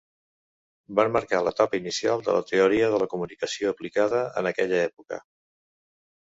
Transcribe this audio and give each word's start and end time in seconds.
Van 0.99 1.11
marcar 1.17 1.37
l"etapa 1.43 1.81
inicial 1.81 2.25
de 2.29 2.39
la 2.39 2.47
teoria 2.53 2.89
de 2.95 3.03
la 3.05 3.11
comunicació 3.13 3.77
aplicada 3.77 4.25
en 4.43 4.53
aquella 4.55 4.85
època. 4.91 5.25